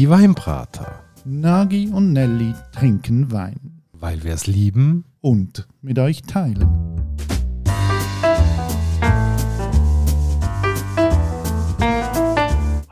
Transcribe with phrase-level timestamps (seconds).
[0.00, 1.04] Die Weinbrater.
[1.26, 3.82] Nagi und Nelly trinken Wein.
[3.92, 5.04] Weil wir es lieben.
[5.20, 6.66] Und mit euch teilen.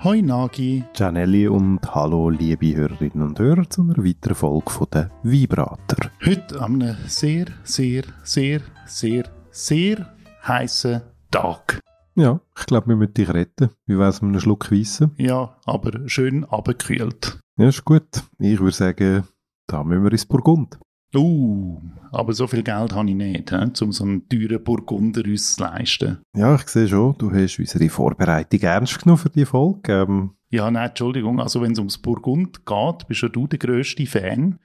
[0.04, 0.84] Hoi Nagi.
[0.92, 6.10] Gianelli und hallo liebe Hörerinnen und Hörer zu einer weiteren Folge von den Weinbrater.
[6.22, 10.14] Heute an einem sehr, sehr, sehr, sehr, sehr
[10.46, 11.00] heißen
[11.30, 11.80] Tag.
[12.18, 13.70] Ja, ich glaube, wir müssen dich retten.
[13.86, 15.12] Wie wär's mit einem Schluck Weissen?
[15.18, 17.38] Ja, aber schön abgekühlt.
[17.56, 18.24] Ja, ist gut.
[18.40, 19.22] Ich würde sagen,
[19.68, 20.80] da müssen wir ins Burgund.
[21.14, 25.54] Uh, aber so viel Geld habe ich nicht, he, um so einen teuren Burgunder uns
[25.54, 26.18] zu leisten.
[26.36, 29.92] Ja, ich sehe schon, du hast unsere Vorbereitung ernst genommen für die Folge.
[29.92, 34.06] Ähm, ja, nein, Entschuldigung, also wenn es ums Burgund geht, bist ja du der grösste
[34.06, 34.58] Fan.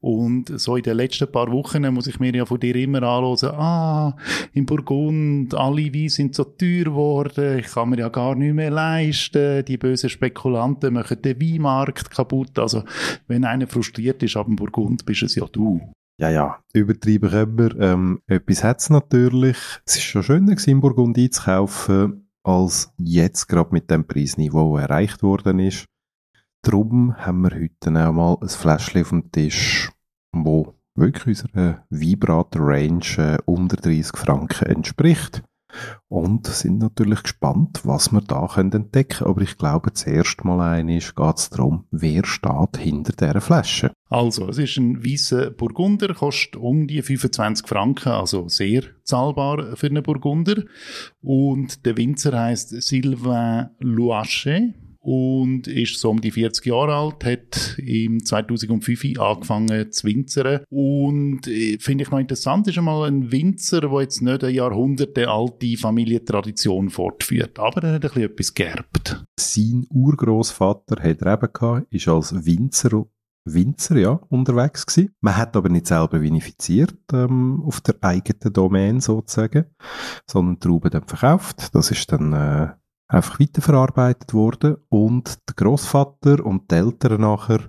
[0.00, 3.54] Und so in den letzten paar Wochen muss ich mir ja von dir immer anhören,
[3.54, 4.16] ah,
[4.52, 8.70] in Burgund, alle Weine sind so teuer geworden, ich kann mir ja gar nicht mehr
[8.70, 12.58] leisten, die bösen Spekulanten machen den Weinmarkt kaputt.
[12.58, 12.84] Also,
[13.26, 15.80] wenn einer frustriert ist ab dem Burgund, bist es ja du.
[16.20, 17.80] Ja, ja, übertrieben wir.
[17.80, 19.56] Ähm, etwas hat es natürlich.
[19.84, 25.58] Es ist schon schöner gewesen, Burgund einzukaufen als jetzt gerade mit dem Preisniveau erreicht worden
[25.58, 25.86] ist.
[26.62, 29.90] Darum haben wir heute auch mal ein Fläschchen auf dem Tisch,
[30.32, 35.42] wo wirklich unserer Vibrator-Range äh, unter 30 Franken entspricht.
[36.08, 39.30] Und sind natürlich gespannt, was wir da entdecken können.
[39.30, 43.92] Aber ich glaube, zuerst mal einig geht es darum, wer steht hinter dieser Flasche.
[44.08, 49.88] Also, es ist ein weißer Burgunder, kostet um die 25 Franken, also sehr zahlbar für
[49.88, 50.62] einen Burgunder.
[51.20, 54.74] Und der Winzer heißt Sylvain Loache
[55.08, 61.48] und ist so um die 40 Jahre alt, hat im 2005 angefangen zu winzern und
[61.48, 65.78] äh, finde ich noch interessant, ist einmal ein Winzer, der jetzt nicht eine Jahrhunderte alte
[65.78, 69.24] Familientradition fortführt, aber er hat ein bisschen etwas geerbt.
[69.40, 73.06] Sein Urgroßvater hat er eben gehabt, ist als Winzer
[73.46, 75.14] Winzer ja, unterwegs gewesen.
[75.22, 79.64] Man hat aber nicht selber vinifiziert ähm, auf der eigenen Domain sozusagen,
[80.26, 81.74] sondern Trauben dann verkauft.
[81.74, 82.68] Das ist dann äh,
[83.08, 87.60] einfach weiterverarbeitet worden und der Großvater und die Eltern nachher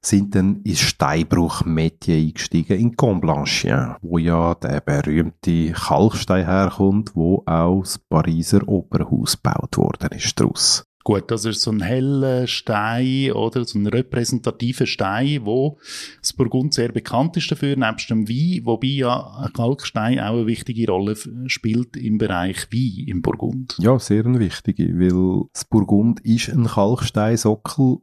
[0.00, 7.80] sind dann ins Steinbruch-Metier eingestiegen in Comblanchien, wo ja der berühmte Kalkstein herkommt, wo auch
[7.80, 10.84] das Pariser Opernhaus gebaut worden ist daraus.
[11.06, 13.64] Gut, das ist so ein heller Stein, oder?
[13.64, 15.78] So ein repräsentativer Stein, wo
[16.20, 20.48] das Burgund sehr bekannt ist dafür, nebst dem Wein, wobei ja ein Kalkstein auch eine
[20.48, 21.14] wichtige Rolle
[21.46, 23.76] spielt im Bereich Wein im Burgund.
[23.78, 27.98] Ja, sehr eine wichtige, weil das Burgund ist ein Kalksteinsockel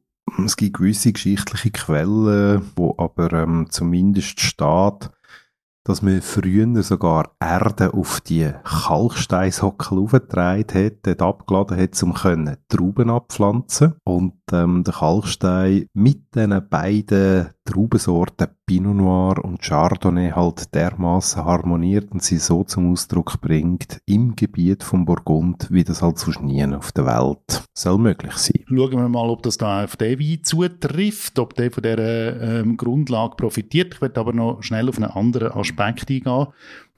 [0.45, 5.09] es gibt gewisse geschichtliche Quellen, wo aber ähm, zumindest steht,
[5.83, 12.57] dass man früher sogar Erde auf die Kalksteinsockel aufgetragen hat, dort abgeladen hat, um können
[12.69, 13.95] Trauben abpflanzen.
[14.03, 22.12] Und ähm, der Kalkstein mit diesen beiden Traubensorten Pinot Noir und Chardonnay halt dermaßen harmoniert
[22.12, 26.66] und sie so zum Ausdruck bringt im Gebiet von Burgund, wie das halt sonst nie
[26.66, 28.66] auf der Welt soll möglich sein.
[28.68, 32.75] Schauen wir mal, ob das da auf den Wein zutrifft, ob der von dieser ähm,
[32.75, 33.95] Grundlage profitiert.
[33.95, 36.47] Ich werde aber noch schnell auf einen anderen Aspekt eingehen.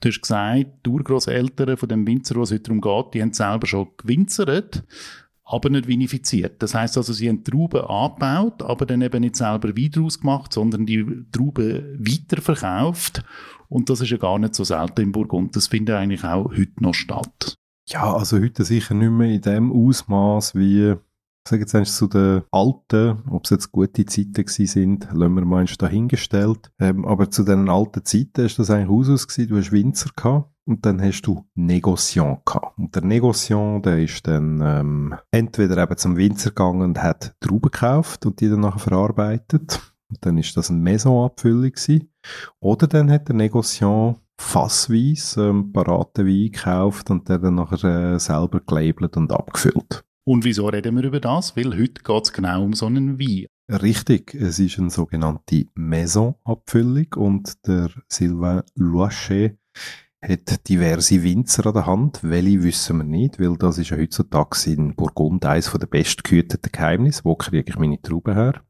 [0.01, 3.33] Du hast gesagt, die Urgroßeltern von dem Winzer, was es heute darum geht, die haben
[3.33, 4.83] selber schon gewinzert
[5.45, 6.61] aber nicht vinifiziert.
[6.61, 10.51] Das heißt also, sie haben Trauben angebaut, aber dann eben nicht selber Wein daraus gemacht,
[10.51, 13.23] sondern die Trauben weiterverkauft.
[13.69, 15.55] Und das ist ja gar nicht so selten im Burgund.
[15.55, 17.55] Das findet eigentlich auch heute noch statt.
[17.87, 20.95] Ja, also heute sicher nicht mehr in dem Ausmaß wie
[21.47, 25.45] ich sage jetzt zu den alten, ob es jetzt gute Zeiten gewesen sind, lassen wir
[25.45, 26.71] mal dahingestellt.
[26.79, 29.49] Ähm, aber zu den alten Zeiten ist das eigentlich Usus gewesen.
[29.49, 32.77] Du hast Winzer gehabt und dann hast du Negociant gehabt.
[32.77, 37.71] Und der Negociant, der ist dann ähm, entweder eben zum Winzer gegangen und hat Trauben
[37.71, 39.79] gekauft und die dann nachher verarbeitet.
[40.09, 42.11] Und dann ist das eine Maison-Abfüllung gewesen.
[42.59, 48.19] Oder dann hat der Negociant fassweise ähm, parate Wein gekauft und der dann nachher äh,
[48.19, 50.03] selber gelabelt und abgefüllt.
[50.27, 51.55] Und wieso reden wir über das?
[51.55, 53.45] Weil heute geht es genau um so einen Wein.
[53.69, 59.57] Richtig, es ist eine sogenannte Maison-Abfüllung und der Sylvain Loachet
[60.27, 62.19] hat diverse Winzer an der Hand.
[62.23, 67.21] Welche wissen wir nicht, weil das ist ja heutzutage in Burgund eines der bestgehüteten Geheimnisse.
[67.23, 68.61] Wo kriege ich meine Trauben her?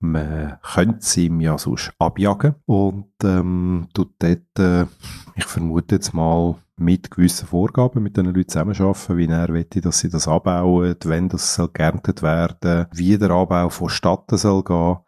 [0.00, 4.86] Man könnte sie ihm ja sonst abjagen und ähm, tut dort, äh,
[5.34, 10.00] ich vermute jetzt mal, mit gewissen Vorgaben mit den Leuten zusammenarbeiten, wie er möchte, dass
[10.00, 14.98] sie das abbauen, wenn das soll geerntet werden, wie der Anbau vonstatten soll gehen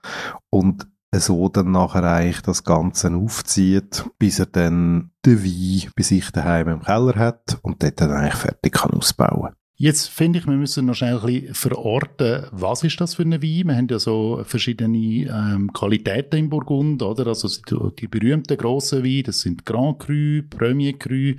[0.50, 6.30] und so dann nachher eigentlich das Ganze aufzieht, bis er dann den Wein bei sich
[6.30, 9.54] daheim im Keller hat und dort dann eigentlich fertig kann ausbauen.
[9.80, 13.40] Jetzt finde ich, wir müssen noch schnell ein bisschen verorten, was ist das für ein
[13.40, 13.68] Wein?
[13.68, 17.28] Wir haben ja so verschiedene ähm, Qualitäten im Burgund, oder?
[17.28, 17.48] Also
[17.96, 21.34] die, berühmten grossen Weine, das sind Grand Cru, Premier Cru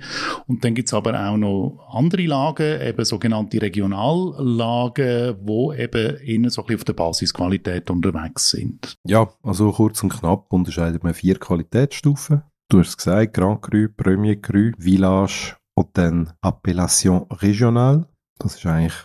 [0.46, 6.62] und dann gibt's aber auch noch andere Lagen, eben sogenannte Regionallagen, wo eben innen so
[6.62, 8.94] ein bisschen auf der Basisqualität unterwegs sind.
[9.06, 12.40] Ja, also kurz und knapp unterscheidet man vier Qualitätsstufen.
[12.70, 18.06] Du hast es gesagt, Grand Cru, Premier Cru, Village und dann Appellation Regionale.
[18.40, 18.96] Das ist eigentlich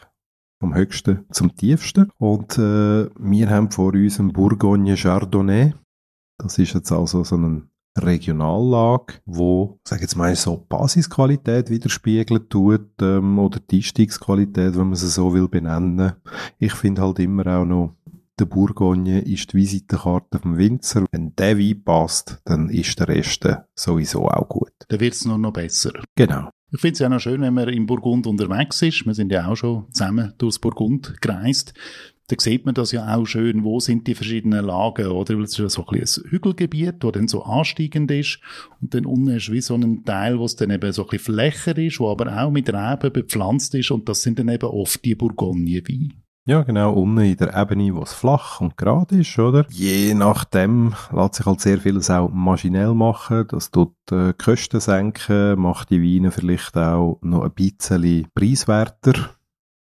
[0.59, 2.09] vom höchsten zum tiefsten.
[2.17, 5.73] Und äh, wir haben vor uns einen Bourgogne Chardonnay.
[6.37, 7.67] Das ist jetzt also so eine
[7.97, 14.95] Regionallage, wo, sag jetzt mal, so Basisqualität widerspiegelt tut, ähm, oder die Einstiegsqualität, wenn man
[14.95, 16.13] sie so will benennen.
[16.57, 17.95] Ich finde halt immer auch noch,
[18.37, 21.05] der Bourgogne ist die Visitenkarte vom Winzer.
[21.11, 24.73] Wenn der Wein passt, dann ist der Rest sowieso auch gut.
[24.89, 25.93] Dann wird's nur noch besser.
[26.15, 26.49] Genau.
[26.71, 29.05] Ich finde es ja noch schön, wenn man im Burgund unterwegs ist.
[29.05, 31.73] Wir sind ja auch schon zusammen durchs Burgund gereist.
[32.27, 35.35] Da sieht man das ja auch schön, wo sind die verschiedenen Lagen, oder?
[35.35, 38.39] Weil es ist ja so ein, bisschen ein Hügelgebiet, wo dann so ansteigend ist.
[38.81, 41.35] Und dann unten ist wie so ein Teil, wo es dann eben so ein bisschen
[41.35, 43.91] flächer ist, wo aber auch mit Reben bepflanzt ist.
[43.91, 46.24] Und das sind dann eben oft die Bourgogne-Weine.
[46.47, 49.65] Ja, genau, unten in der Ebene, wo es flach und gerade ist, oder?
[49.71, 53.47] Je nachdem lässt sich halt sehr vieles auch maschinell machen.
[53.47, 59.34] Das tut äh, Kosten senken, macht die Weine vielleicht auch noch ein bisschen preiswerter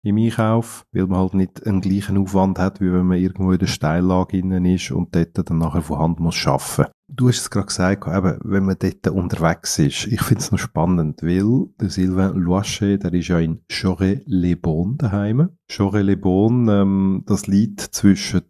[0.04, 3.60] im Einkauf, weil man halt nicht einen gleichen Aufwand hat, wie wenn man irgendwo in
[3.60, 6.92] der Steillage innen ist und dort dann nachher von Hand muss arbeiten.
[7.14, 10.08] Du hast es gerade gesagt, eben, wenn man dort unterwegs ist.
[10.08, 15.50] Ich finde es noch spannend, weil der Sylvain Loichet, der ist ja in Choré-les-Beaune daheim.
[15.70, 18.44] Choré-les-Beaune, ähm, das liegt zwischen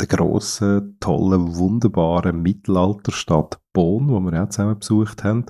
[0.00, 5.46] der grossen, tollen, wunderbaren Mittelalterstadt Beaune, wo wir auch zusammen besucht haben,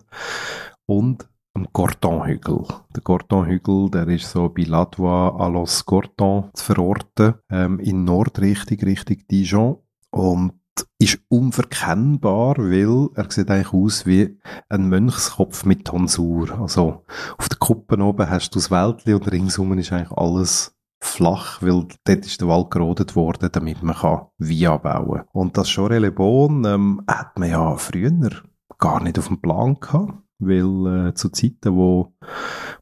[0.85, 1.27] und
[1.59, 2.65] am Gortonhügel.
[2.95, 8.79] Der Gortonhügel, der ist so bei Ladvois à los Gorton zu verorten, ähm, in Nordrichtung,
[8.79, 9.79] Richtung Dijon.
[10.11, 10.53] Und
[11.01, 14.39] ist unverkennbar, weil er sieht eigentlich aus wie
[14.69, 16.61] ein Mönchskopf mit Tonsur.
[16.61, 17.05] Also
[17.37, 21.87] auf der Kuppe oben hast du das Wäldchen und ringsum ist eigentlich alles flach, weil
[22.05, 26.65] dort ist der Wald gerodet worden, damit man kann Wein anbauen Und das Choré Bon
[26.65, 28.31] ähm, hat man ja früher
[28.79, 32.13] gar nicht auf dem Plan gehabt, weil äh, zu Zeiten, wo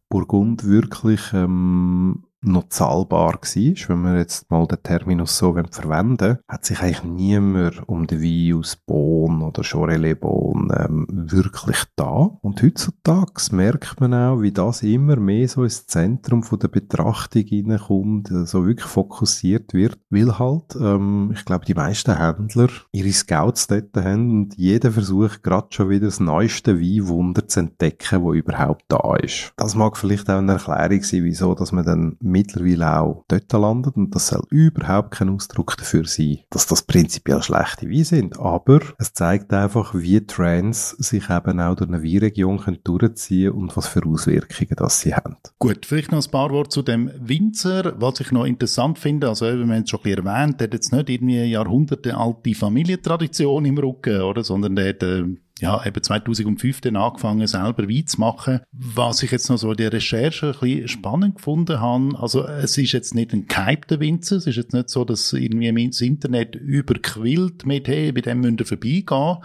[0.08, 6.64] Burgund wirklich ähm, noch zahlbar war, wenn wir jetzt mal den Terminus so verwenden hat
[6.64, 12.30] sich eigentlich niemand um den Wein aus Bonn oder Chorele-Bonn ähm, wirklich da.
[12.40, 17.42] Und heutzutage merkt man auch, wie das immer mehr so ins Zentrum von der Betrachtung
[17.42, 23.66] hineinkommt, so wirklich fokussiert wird, weil halt, ähm, ich glaube, die meisten Händler ihre Scouts
[23.66, 28.84] dort haben und jeder versucht gerade schon wieder das neueste Weinwunder zu entdecken, wo überhaupt
[28.88, 29.52] da ist.
[29.56, 33.96] Das mag vielleicht auch eine Erklärung sein, wieso, dass man dann mittlerweile auch dort landet
[33.96, 38.80] und das soll überhaupt kein Ausdruck dafür sein, dass das prinzipiell schlechte Weine sind, aber
[38.98, 44.04] es zeigt einfach, wie Trends sich eben auch durch eine Weinregion durchziehen und was für
[44.04, 45.36] Auswirkungen das sie haben.
[45.58, 49.46] Gut, vielleicht noch ein paar Worte zu dem Winzer, was ich noch interessant finde, also
[49.46, 54.44] wie wir es schon erwähnt, der hat jetzt nicht irgendwie jahrhundertealte Familientradition im Rücken, oder,
[54.44, 55.24] sondern der hat äh,
[55.60, 58.60] ja, eben 2005 dann angefangen, selber Wein zu machen.
[58.72, 62.76] Was ich jetzt noch so in der Recherche ein bisschen spannend gefunden habe, also es
[62.76, 66.56] ist jetzt nicht ein gehypter Winzer, es ist jetzt nicht so, dass irgendwie das Internet
[66.56, 69.36] überquillt mit, hey, bei dem müsst ihr vorbeigehen.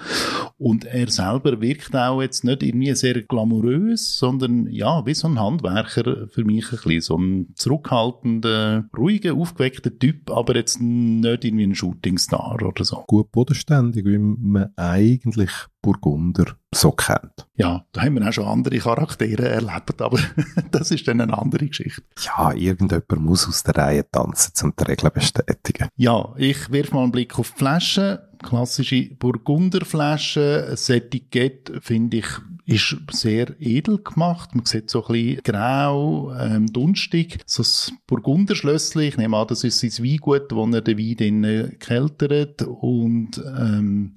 [0.57, 5.39] Und er selber wirkt auch jetzt nicht irgendwie sehr glamourös, sondern ja, wie so ein
[5.39, 11.63] Handwerker für mich ein bisschen, so ein zurückhaltender, ruhiger, aufgeweckter Typ, aber jetzt nicht irgendwie
[11.63, 13.05] ein Shootingstar oder so.
[13.07, 17.47] Gut bodenständig, wie man eigentlich Burgunder so kennt.
[17.55, 20.19] Ja, da haben wir auch schon andere Charaktere erlebt, aber
[20.71, 22.03] das ist dann eine andere Geschichte.
[22.23, 25.89] Ja, irgendjemand muss aus der Reihe tanzen, um die Regeln bestätigen.
[25.97, 28.29] Ja, ich wirf mal einen Blick auf die Flasche.
[28.39, 30.67] Klassische Burgunderflasche.
[30.69, 32.25] Das Etikett, finde ich,
[32.65, 34.55] ist sehr edel gemacht.
[34.55, 37.39] Man sieht so ein bisschen grau, ähm, dunstig.
[37.45, 39.09] So ein Burgunderschlössli.
[39.09, 42.61] Ich nehme an, das ist sein Weingut, wo er den Wein dann keltert.
[42.63, 44.13] Und ähm,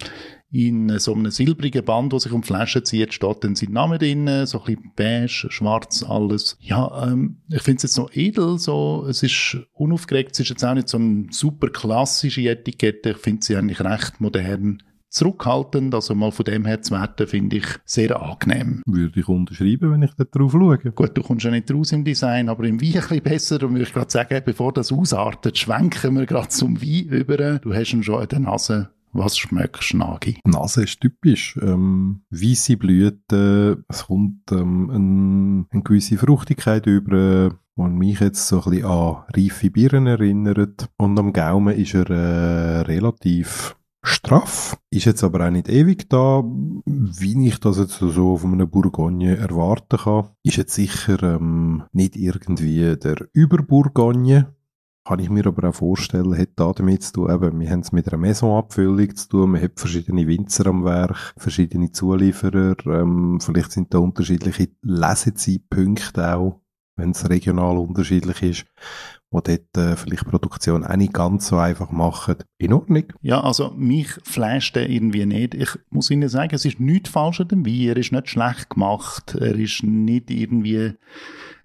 [0.54, 3.99] in so einem silbrigen Band, das sich um die Flasche zieht, steht dann sein Name
[3.99, 6.56] drin, so ein bisschen beige, schwarz, alles.
[6.61, 10.64] Ja, ähm, ich finde es jetzt noch edel, so, es ist unaufgeregt, es ist jetzt
[10.64, 16.14] auch nicht so eine super klassische Etikette, ich finde sie eigentlich recht modern zurückhaltend, also
[16.14, 18.82] mal von dem her zu werten, finde ich sehr angenehm.
[18.87, 20.78] Würde ich unterschreiben, wenn ich da drauf schaue.
[20.78, 23.73] Gut, du kommst ja nicht raus im Design, aber im Wein ein bisschen besser und
[23.73, 27.58] würde ich gerade sagen, bevor das ausartet, schwenken wir gerade zum Wein über.
[27.58, 30.38] Du hast ihn schon in der Nase was schmeckst du, Nagi?
[30.44, 31.59] Die Nase ist typisch.
[31.62, 38.62] Ähm, weisse Blüten, es kommt ähm, ein, eine gewisse Fruchtigkeit über, der mich jetzt so
[38.62, 40.90] ein bisschen an reife Bieren erinnert.
[40.99, 46.44] Und am Gaumen ist er äh, relativ straff, ist jetzt aber auch nicht ewig da,
[46.85, 50.28] wie ich das jetzt so von einem Bourgogne erwarten kann.
[50.42, 54.54] Ist jetzt sicher ähm, nicht irgendwie der Überbourgogne,
[55.04, 57.92] kann ich mir aber auch vorstellen, hat da damit zu tun, eben, wir haben es
[57.92, 63.73] mit einer Maisonabfüllung zu tun, man hat verschiedene Winzer am Werk, verschiedene Zulieferer, ähm, vielleicht
[63.73, 66.61] sind da unterschiedliche Lesezeitpunkte auch,
[66.96, 68.66] wenn es regional unterschiedlich ist,
[69.30, 72.37] wo dort äh, vielleicht Produktion auch nicht ganz so einfach machen.
[72.56, 73.04] In Ordnung.
[73.20, 75.54] Ja, also mich flasht der irgendwie nicht.
[75.54, 77.88] Ich muss Ihnen sagen, es ist nichts falsch an dem Wein.
[77.88, 79.34] Er ist nicht schlecht gemacht.
[79.34, 80.94] Er ist nicht irgendwie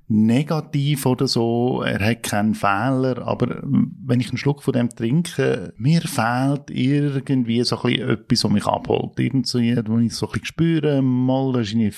[0.09, 5.73] negativ oder so, er hat keinen Fehler, aber wenn ich einen Schluck von dem trinke,
[5.77, 9.19] mir fehlt irgendwie so ein bisschen etwas, was mich abholt.
[9.19, 11.91] Irgendwie, wo ich so ein bisschen spüre, mal, da ist eine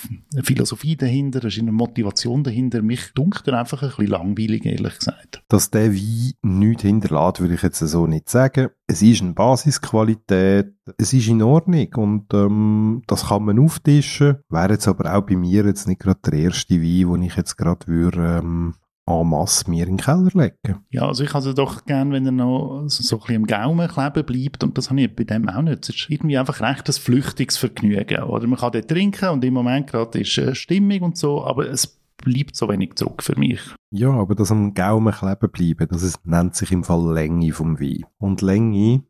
[0.43, 2.81] Philosophie dahinter, da ist eine Motivation dahinter.
[2.81, 5.41] Mich dunkelt er einfach ein bisschen langweilig, ehrlich gesagt.
[5.47, 8.69] Dass der Wein nichts hinterlässt, würde ich jetzt so nicht sagen.
[8.91, 14.39] Es ist eine Basisqualität, es ist in Ordnung und ähm, das kann man auftischen.
[14.49, 17.55] Wäre jetzt aber auch bei mir jetzt nicht gerade der erste Wein, den ich jetzt
[17.55, 18.75] gerade würde ähm,
[19.07, 20.83] en masse mir in den Keller legen.
[20.89, 24.25] Ja, also ich also doch gern, wenn er noch so ein bisschen im Gaumen kleben
[24.25, 25.83] bleibt und das habe ich bei dem auch nicht.
[25.83, 28.23] Es ist irgendwie einfach recht ein flüchtiges Vergnügen.
[28.23, 31.69] Oder man kann dort trinken und im Moment gerade ist äh, Stimmung und so, aber
[31.69, 33.59] es bleibt so wenig zurück für mich.
[33.91, 37.79] Ja, aber das am Gaumen kleben bleiben, das ist, nennt sich im Fall Länge vom
[37.79, 38.05] Wein.
[38.17, 39.03] Und Länge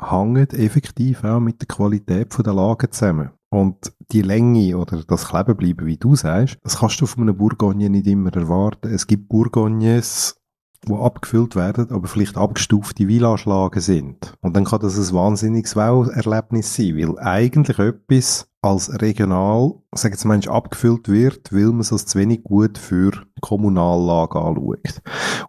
[0.00, 3.30] hängt effektiv auch mit der Qualität der Lage zusammen.
[3.50, 7.88] Und die Länge oder das Klebenbleiben, wie du sagst, das kannst du von einem Bourgogne
[7.88, 8.92] nicht immer erwarten.
[8.92, 10.40] Es gibt Bourgognes,
[10.88, 14.34] die abgefüllt werden, aber vielleicht abgestufte Weinanschlagen sind.
[14.40, 20.24] Und dann kann das ein wahnsinniges Wow-Erlebnis sein, weil eigentlich etwas als regional, sag jetzt
[20.24, 25.02] mal, abgefüllt wird, weil man es zu wenig gut für Kommunallage anschaut.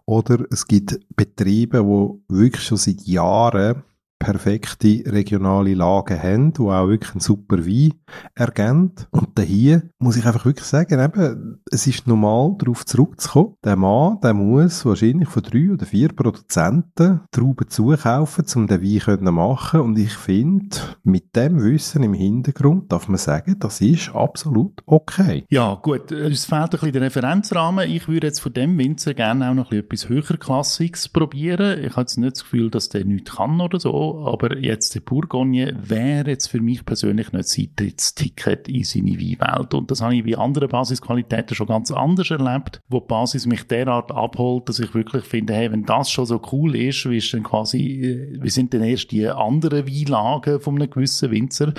[0.04, 3.82] Oder es gibt Betriebe, die wirklich schon seit Jahren
[4.18, 7.94] perfekte regionale Lagen haben, die auch wirklich einen super Wein
[8.34, 9.08] ergänzt.
[9.10, 13.54] Und hier muss ich einfach wirklich sagen, eben, es ist normal, darauf zurückzukommen.
[13.64, 19.18] Der Mann, der muss wahrscheinlich von drei oder vier Produzenten Trauben zukaufen, um den Wein
[19.26, 19.80] zu machen.
[19.80, 25.44] Und ich finde, mit dem Wissen im Hintergrund darf man sagen, das ist absolut okay.
[25.50, 26.10] Ja, gut.
[26.10, 27.90] Es fehlt ein bisschen der Referenzrahmen.
[27.90, 31.84] Ich würde jetzt von dem Winzer gerne auch noch etwas höherklassiges probieren.
[31.84, 35.00] Ich habe jetzt nicht das Gefühl, dass der nichts kann oder so aber jetzt der
[35.00, 39.74] Bourgogne wäre jetzt für mich persönlich nicht das Eintrittsticket in seine Weinwelt.
[39.74, 43.64] Und das habe ich wie andere Basisqualitäten schon ganz anders erlebt, wo die Basis mich
[43.64, 47.32] derart abholt, dass ich wirklich finde, hey, wenn das schon so cool ist, wie ist
[47.32, 51.74] denn quasi, äh, wie sind denn erst die anderen Weinlagen von einem gewissen Winzer?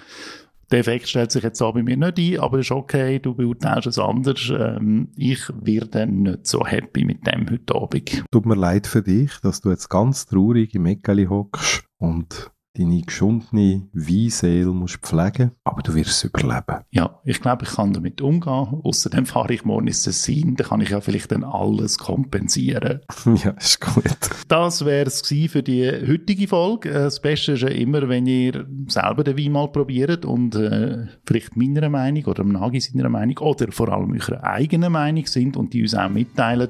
[0.70, 3.88] Der Effekt stellt sich jetzt auch bei mir nicht ein, aber ist okay, du beurteilst
[3.88, 4.52] es anders.
[4.52, 8.24] Ähm, ich werde nicht so happy mit dem heute Abend.
[8.32, 13.02] Tut mir leid für dich, dass du jetzt ganz traurig im Eckeli hockst und deine
[13.02, 16.84] geschundene Weinseele musst pflegen, aber du wirst es überleben.
[16.92, 18.82] Ja, ich glaube, ich kann damit umgehen.
[18.84, 23.02] Außerdem fahre ich morgen ins Tessin, da kann ich ja vielleicht dann alles kompensieren.
[23.44, 24.04] ja, ist gut.
[24.48, 26.90] Das wäre es für die heutige Folge.
[26.90, 31.08] Äh, das Beste ist ja immer, wenn ihr selber den Wein mal probiert und äh,
[31.26, 35.58] vielleicht meiner Meinung oder am Nagi seiner Meinung oder vor allem eurer eigenen Meinung sind
[35.58, 36.70] und die uns auch mitteilen.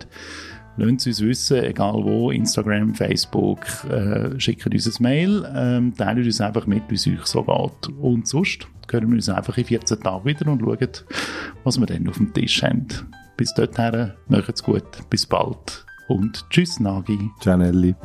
[0.78, 6.40] Lasst uns wissen, egal wo, Instagram, Facebook, äh, schickt uns ein Mail, ähm, teilt uns
[6.40, 7.94] einfach mit, wie es euch so geht.
[8.00, 10.90] Und sonst hören wir uns einfach in 14 Tagen wieder und schauen,
[11.64, 12.88] was wir dann auf dem Tisch haben.
[13.36, 17.20] Bis dorthin, macht's gut, bis bald und tschüss Nagi.
[17.42, 17.96] Ciao Nelly.